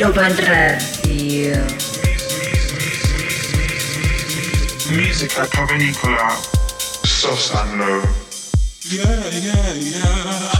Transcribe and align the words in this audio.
Global 0.00 0.34
Radio. 0.34 1.62
Musica 4.96 5.46
povenicola, 5.52 6.40
Sosanlo. 7.04 8.08
Yeah, 8.88 9.28
yeah, 9.28 9.72
yeah. 9.74 10.59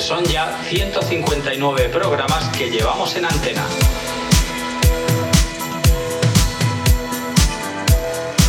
Son 0.00 0.24
ya 0.24 0.56
159 0.68 1.88
programas 1.88 2.48
que 2.56 2.70
llevamos 2.70 3.16
en 3.16 3.24
antena. 3.24 3.66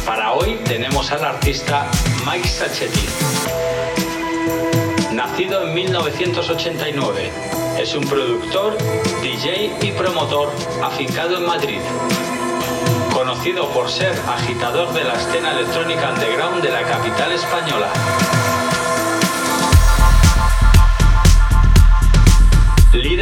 Para 0.05 0.33
hoy 0.33 0.59
tenemos 0.63 1.11
al 1.11 1.25
artista 1.25 1.87
Mike 2.25 2.47
Sacchetti. 2.47 3.07
Nacido 5.11 5.67
en 5.67 5.73
1989, 5.73 7.31
es 7.79 7.95
un 7.95 8.03
productor, 8.03 8.77
DJ 9.21 9.75
y 9.81 9.91
promotor 9.93 10.53
afincado 10.83 11.37
en 11.37 11.45
Madrid. 11.47 11.81
Conocido 13.11 13.67
por 13.69 13.89
ser 13.89 14.13
agitador 14.27 14.93
de 14.93 15.03
la 15.03 15.15
escena 15.15 15.51
electrónica 15.53 16.11
underground 16.13 16.61
de 16.61 16.69
la 16.69 16.83
capital 16.83 17.31
española. 17.31 17.87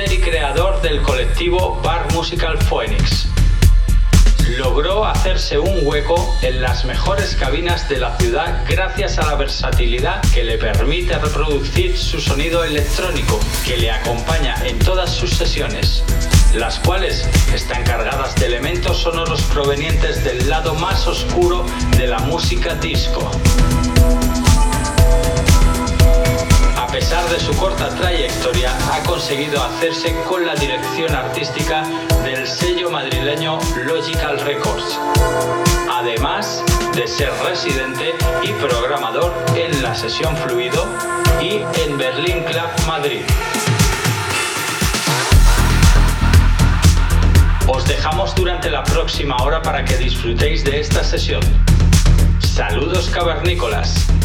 Y 0.09 0.19
creador 0.19 0.81
del 0.81 1.01
colectivo 1.01 1.81
Bar 1.83 2.13
Musical 2.13 2.57
Phoenix 2.57 3.27
logró 4.57 5.05
hacerse 5.05 5.59
un 5.59 5.85
hueco 5.85 6.37
en 6.41 6.61
las 6.61 6.85
mejores 6.85 7.35
cabinas 7.35 7.89
de 7.89 7.97
la 7.97 8.17
ciudad 8.17 8.63
gracias 8.69 9.17
a 9.17 9.25
la 9.25 9.35
versatilidad 9.35 10.21
que 10.33 10.43
le 10.43 10.57
permite 10.57 11.17
reproducir 11.17 11.97
su 11.97 12.21
sonido 12.21 12.63
electrónico, 12.63 13.39
que 13.65 13.77
le 13.77 13.91
acompaña 13.91 14.55
en 14.65 14.79
todas 14.79 15.11
sus 15.11 15.31
sesiones, 15.31 16.03
las 16.53 16.79
cuales 16.79 17.27
están 17.53 17.83
cargadas 17.83 18.35
de 18.35 18.45
elementos 18.45 18.97
sonoros 18.97 19.41
provenientes 19.43 20.23
del 20.23 20.49
lado 20.49 20.73
más 20.75 21.05
oscuro 21.07 21.65
de 21.97 22.07
la 22.07 22.19
música 22.19 22.75
disco. 22.75 23.29
A 26.97 26.99
pesar 26.99 27.29
de 27.29 27.39
su 27.39 27.55
corta 27.55 27.89
trayectoria, 27.89 28.75
ha 28.91 29.03
conseguido 29.03 29.63
hacerse 29.63 30.15
con 30.27 30.47
la 30.47 30.55
dirección 30.55 31.13
artística 31.13 31.83
del 32.23 32.47
sello 32.47 32.89
madrileño 32.89 33.59
Logical 33.85 34.39
Records, 34.39 34.99
además 35.91 36.63
de 36.95 37.07
ser 37.07 37.31
residente 37.45 38.15
y 38.41 38.51
programador 38.53 39.31
en 39.55 39.83
la 39.83 39.93
sesión 39.93 40.35
Fluido 40.37 40.87
y 41.39 41.61
en 41.81 41.99
Berlín 41.99 42.43
Club 42.43 42.87
Madrid. 42.87 43.21
Os 47.67 47.87
dejamos 47.87 48.33
durante 48.33 48.71
la 48.71 48.83
próxima 48.83 49.37
hora 49.43 49.61
para 49.61 49.85
que 49.85 49.97
disfrutéis 49.97 50.63
de 50.63 50.79
esta 50.79 51.03
sesión. 51.03 51.41
Saludos 52.39 53.07
cavernícolas. 53.11 54.16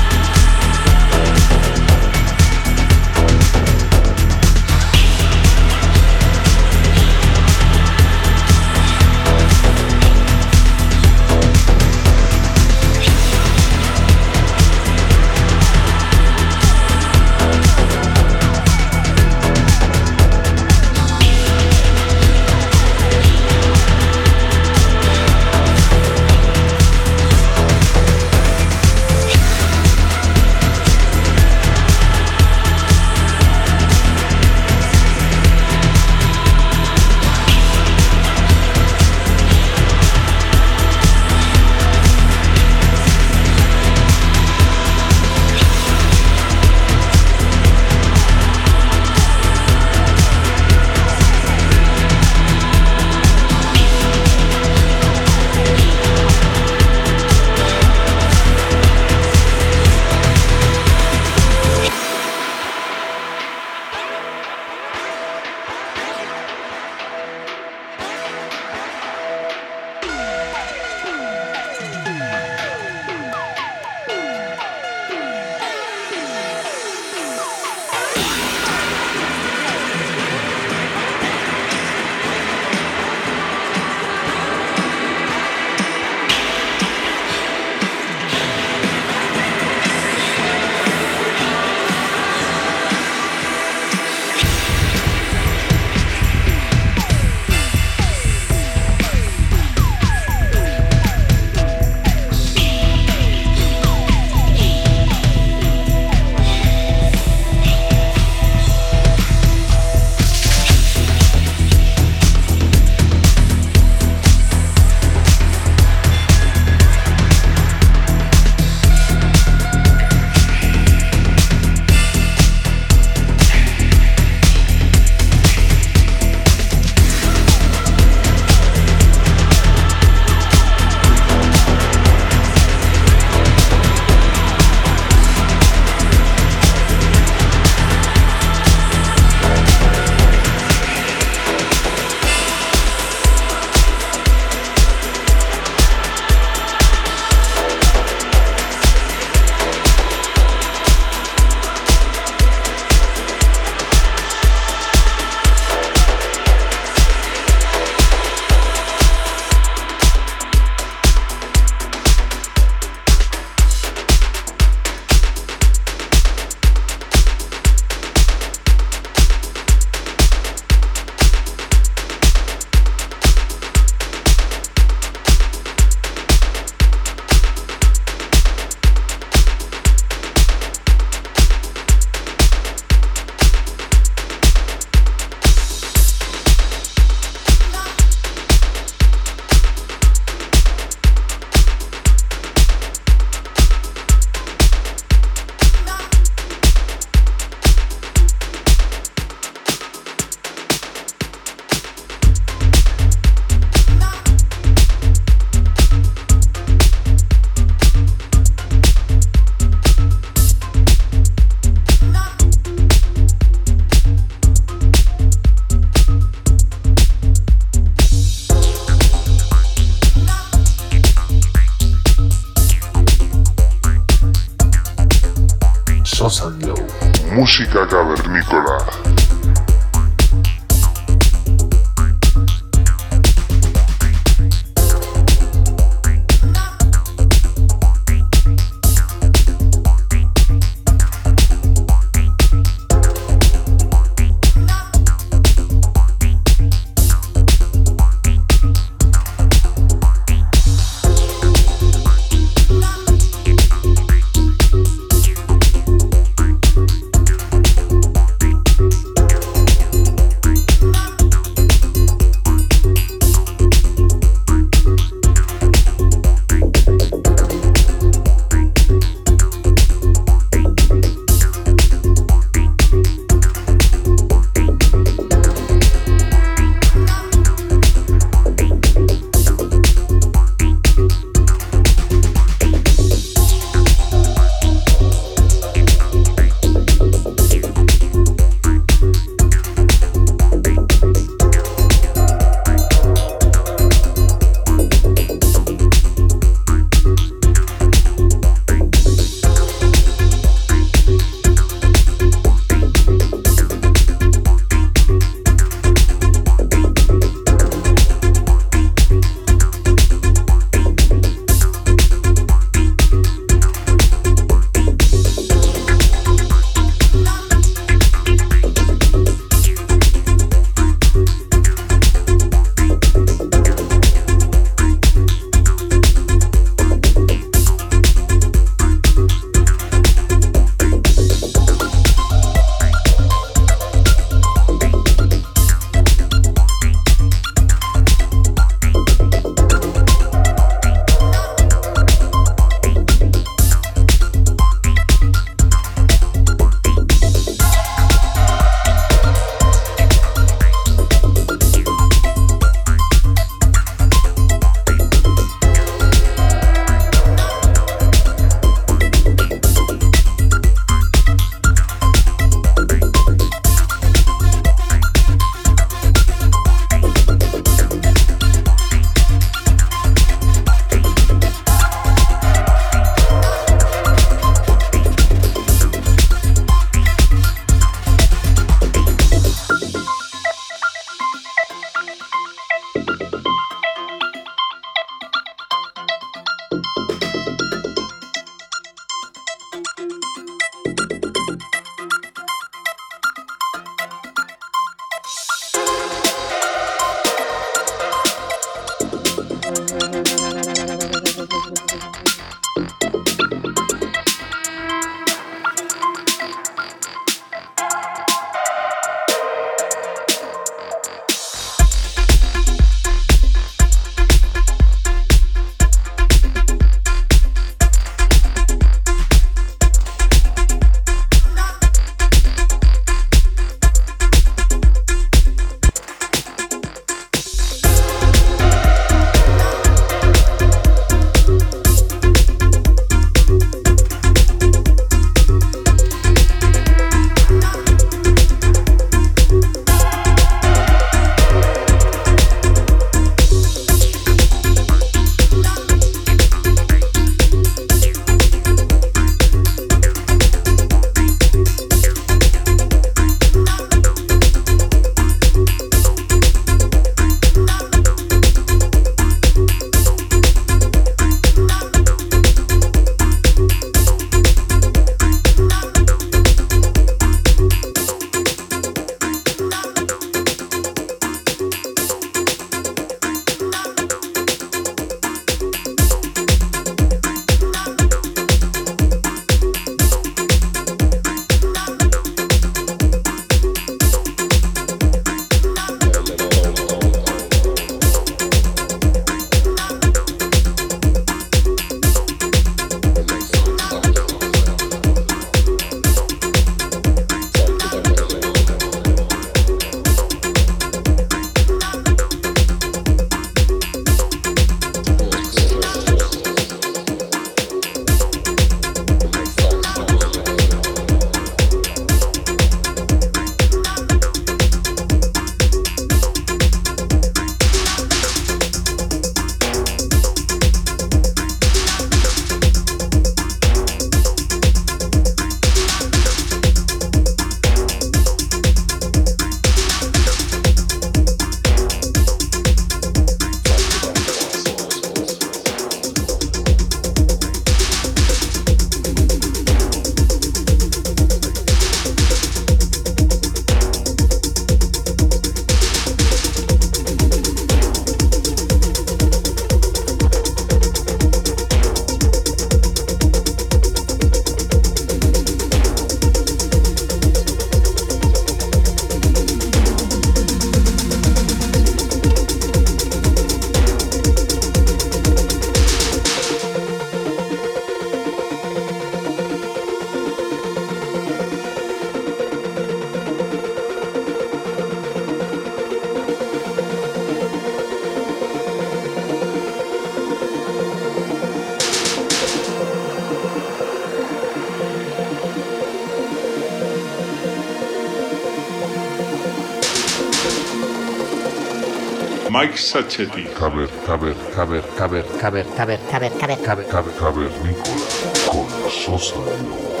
Mike 592.61 592.77
Sacchetti. 592.77 593.45
Caber, 593.57 593.89
caber, 594.05 594.35
caber, 594.55 594.83
caber, 594.95 595.25
Caber, 595.39 595.65
caber, 595.75 595.99
caber, 596.11 596.31
caber. 596.37 596.61
caber, 596.61 596.87
caber, 596.87 597.13
cavernícola. 597.15 598.05
Con 598.51 598.67
Sosa 598.91 599.35
y 599.35 599.63
Lobo. 599.65 600.00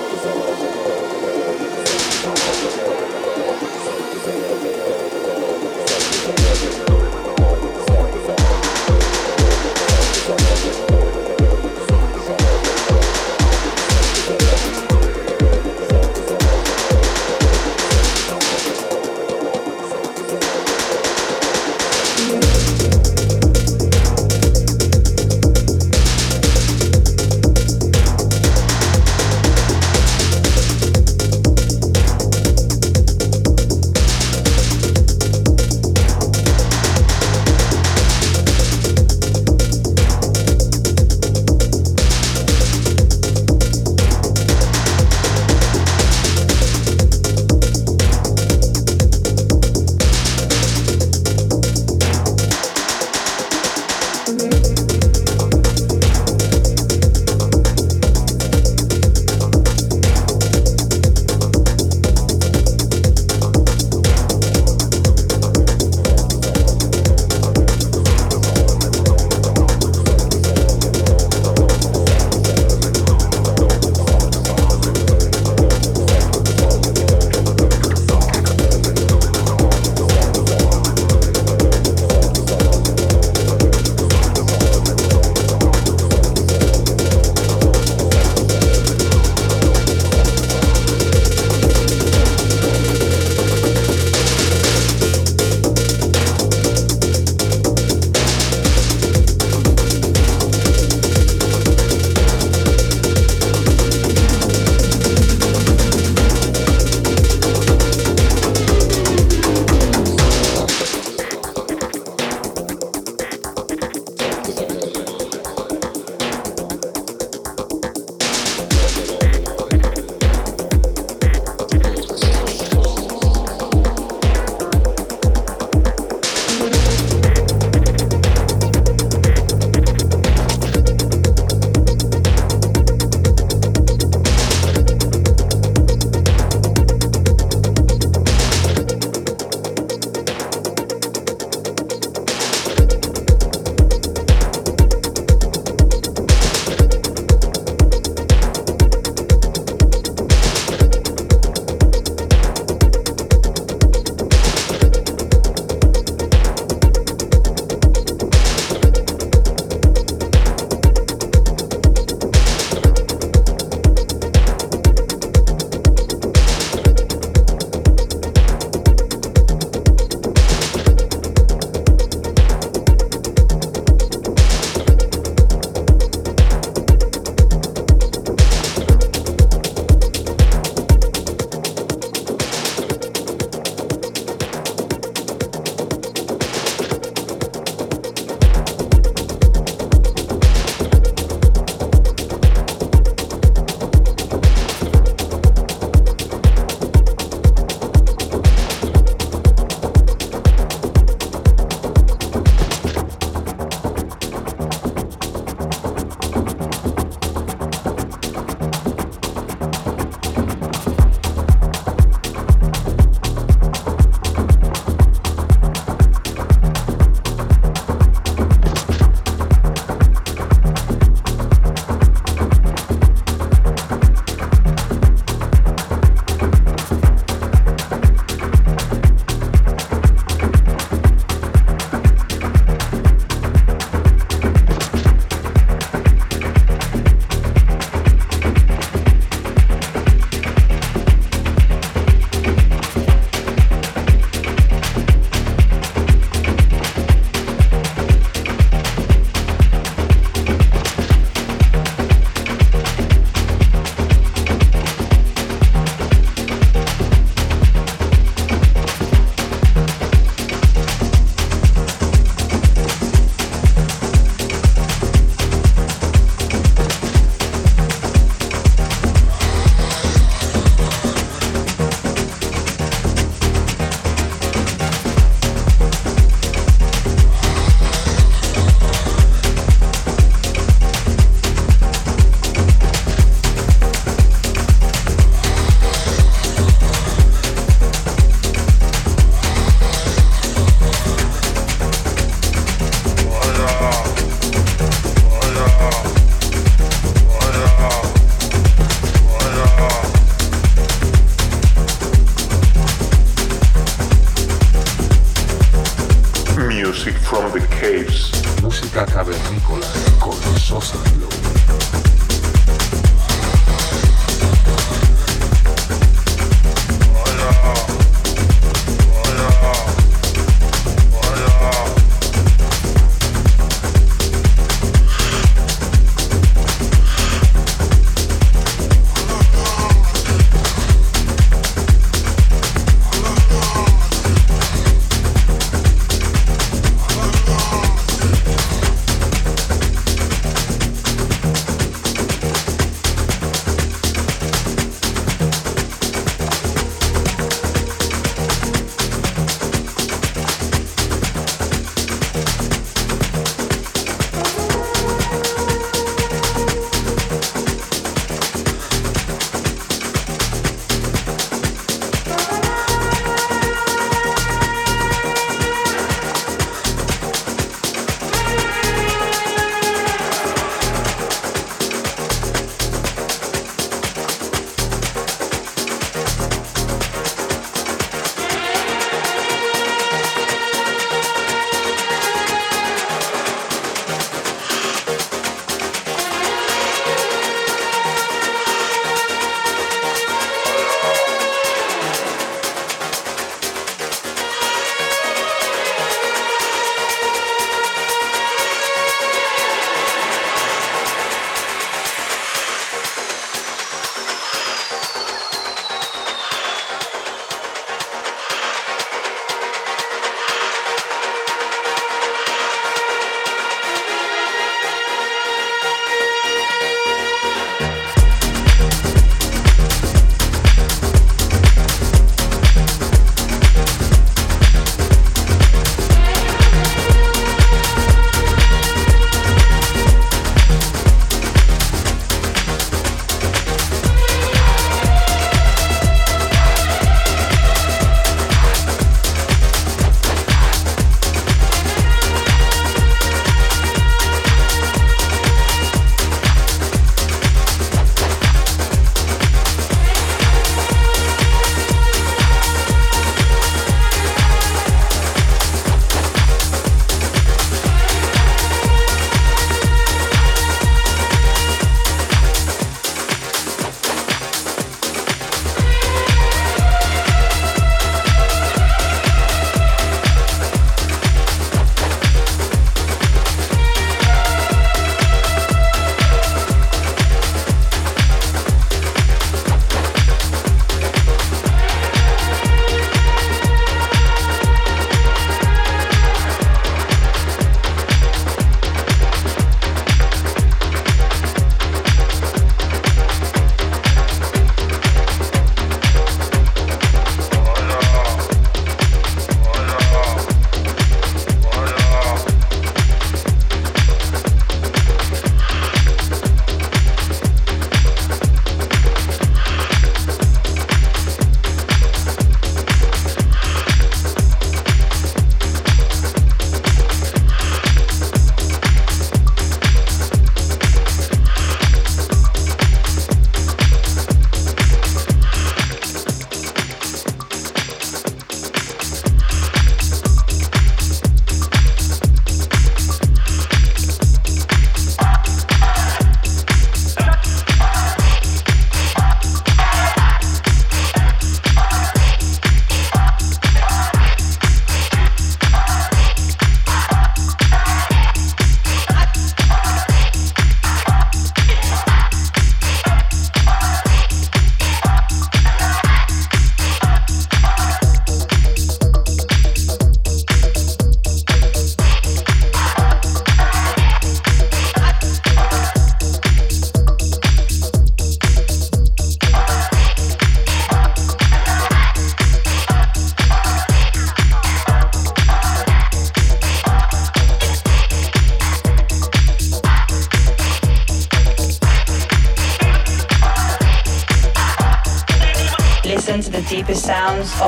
sósalo. 310.71 311.50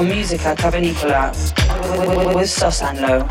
music 0.04 0.46
I 0.46 0.56
cover 0.56 0.80
with, 0.80 1.54
with, 2.08 2.18
with, 2.18 2.36
with 2.36 2.50
Sosanlo. 2.50 3.23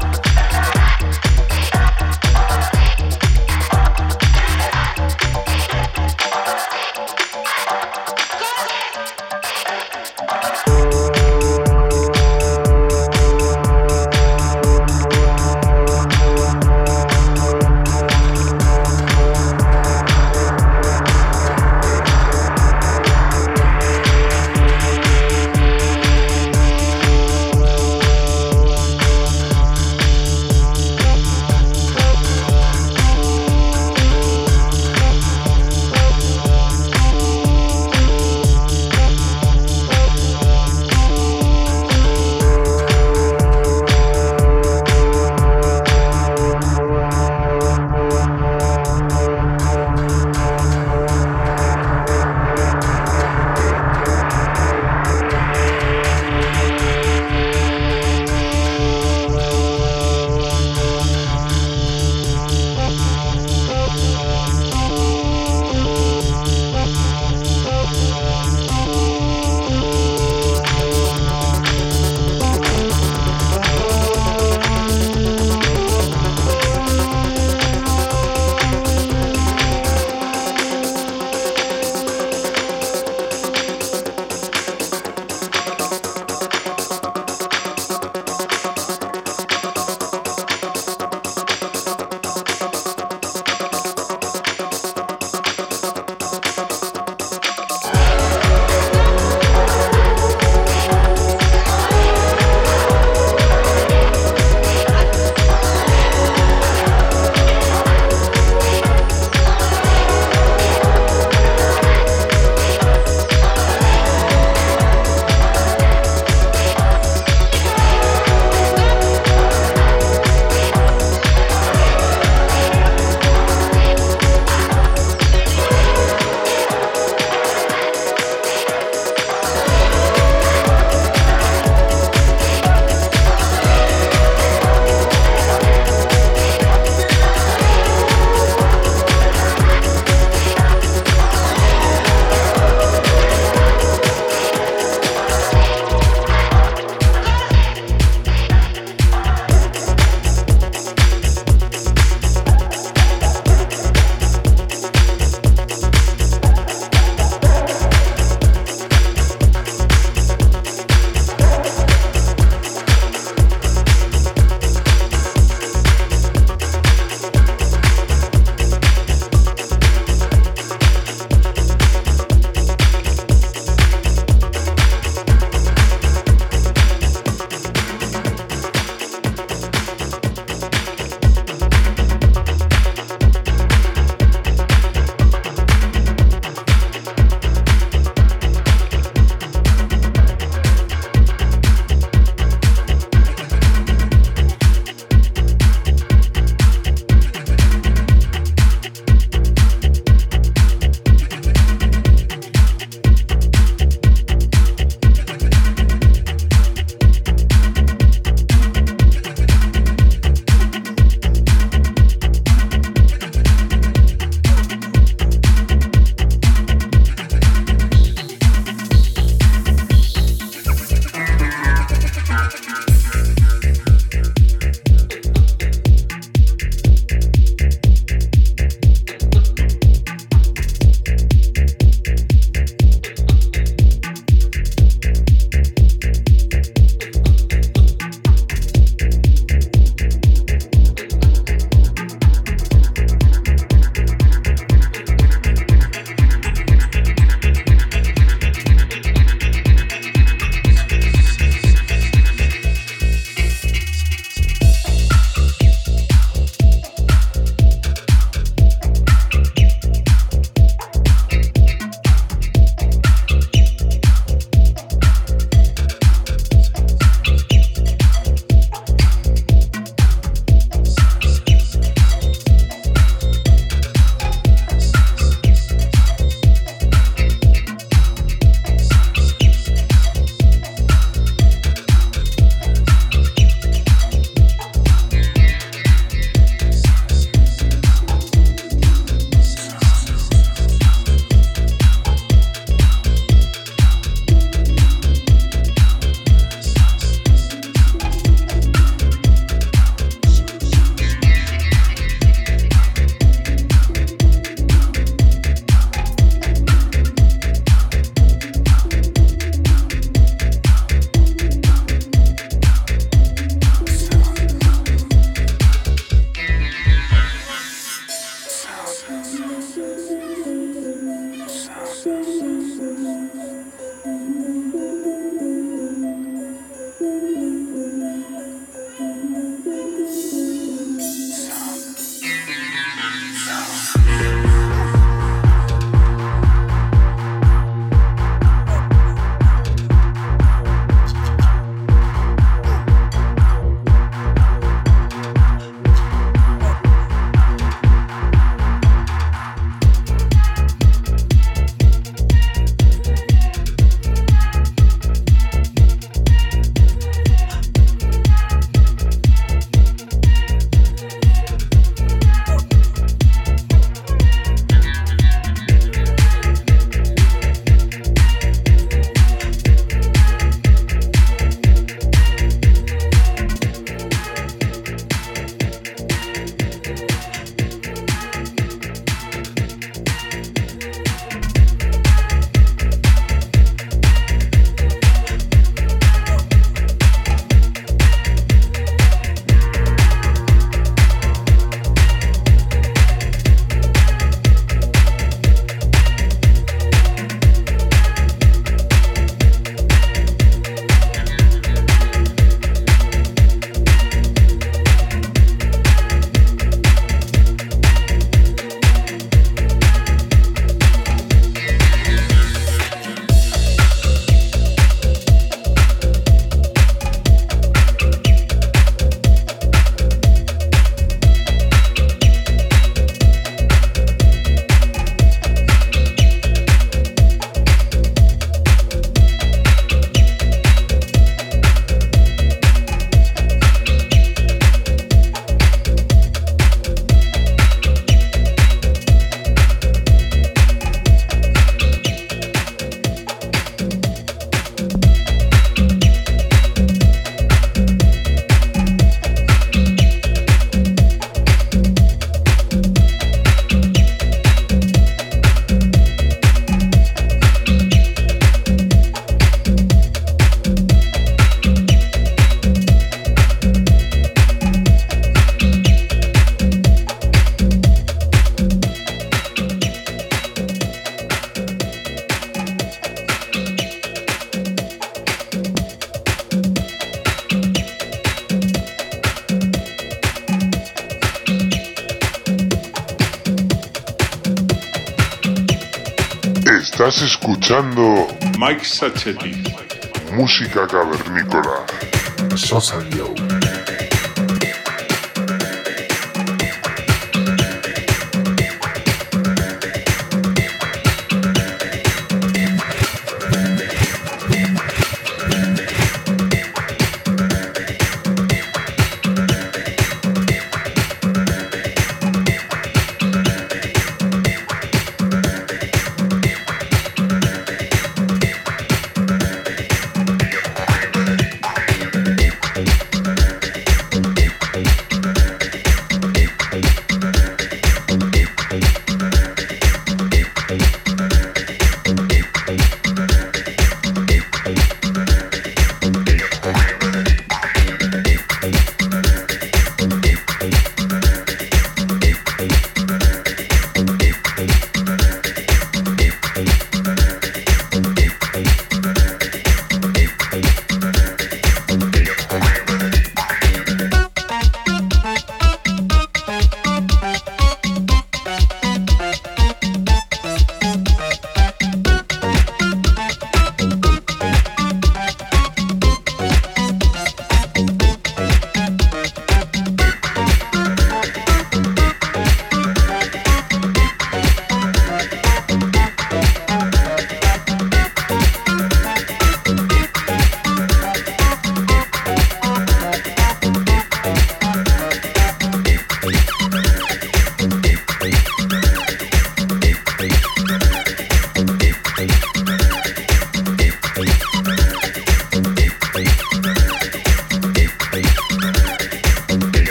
Música 490.32 490.86
cavernícola. 490.86 491.86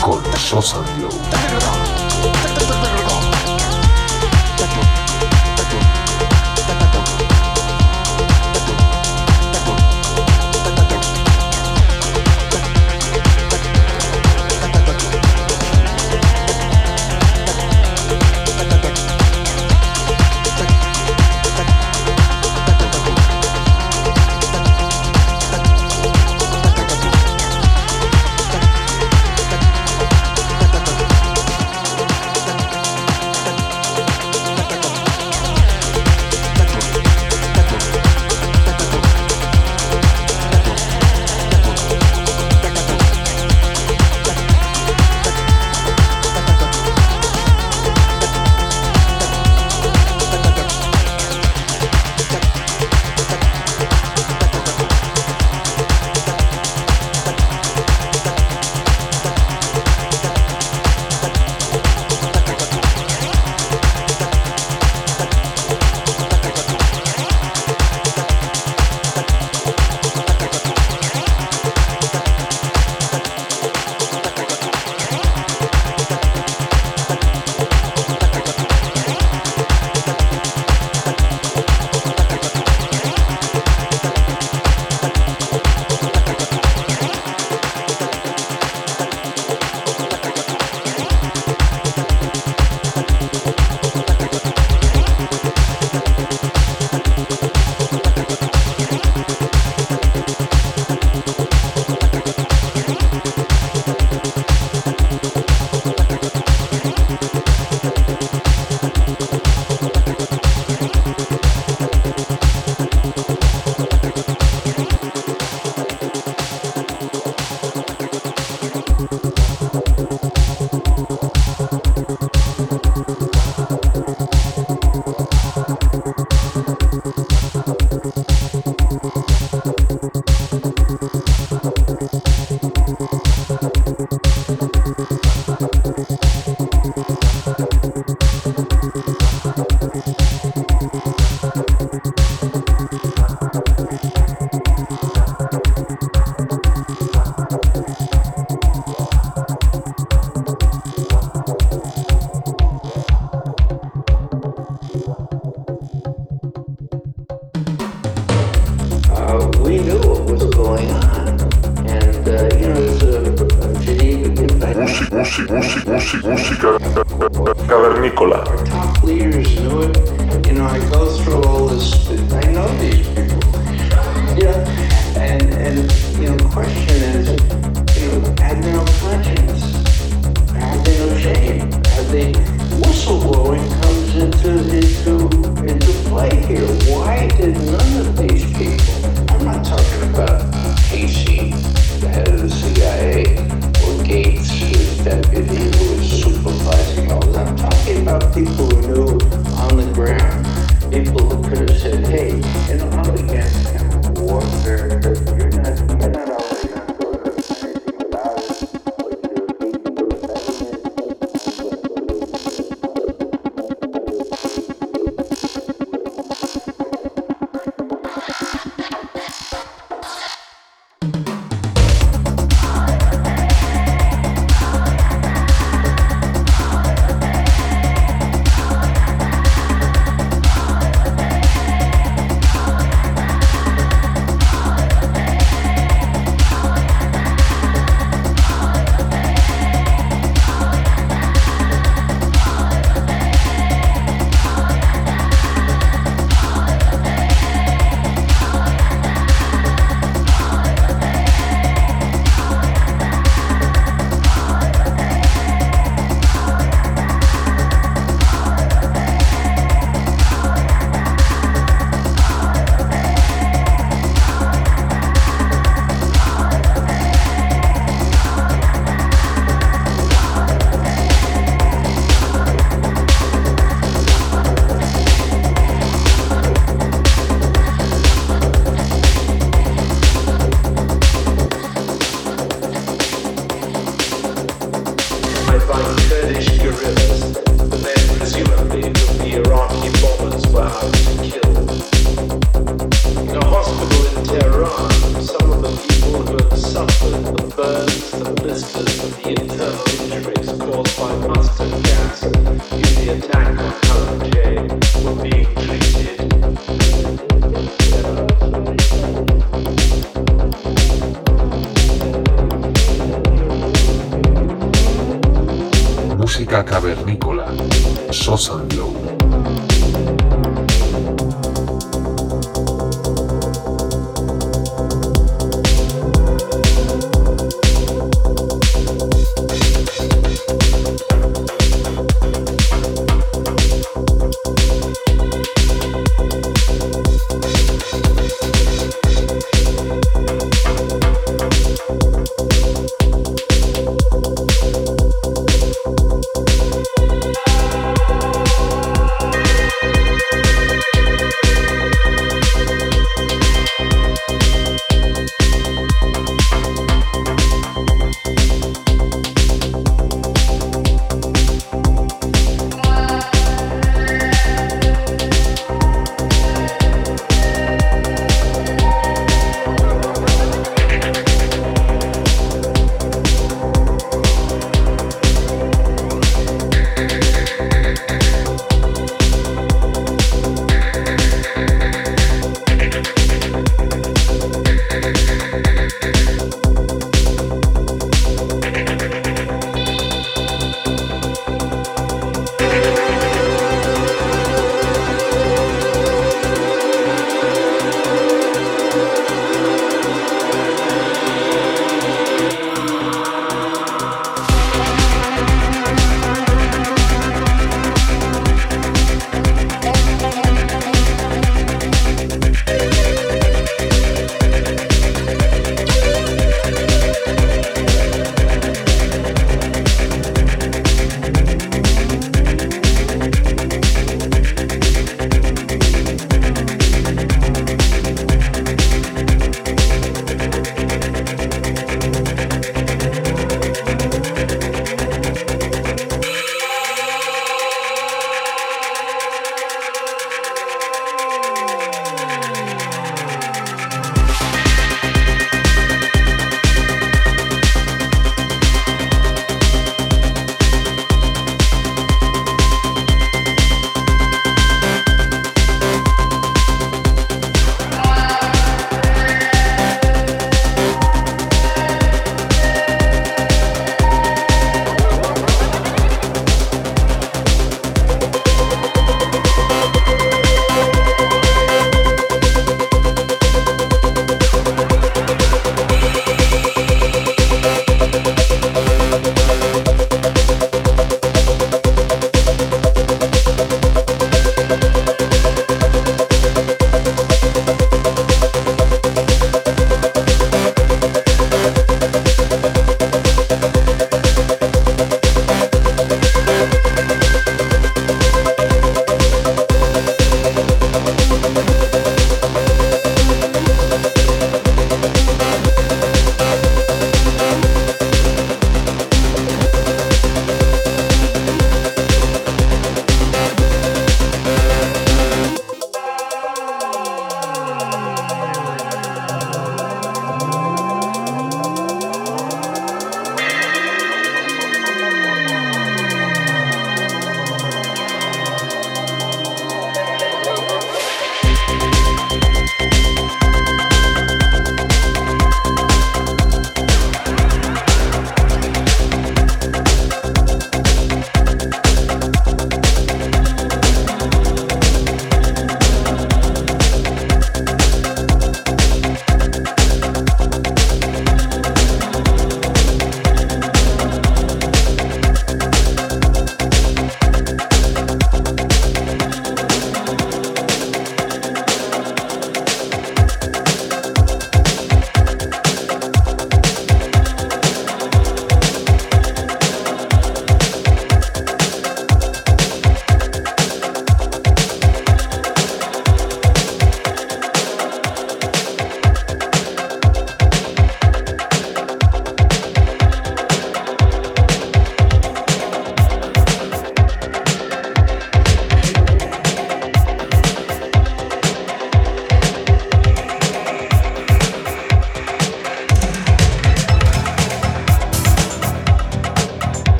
Con 0.00 0.22
Sosa 0.36 0.78
Glow. 0.96 2.01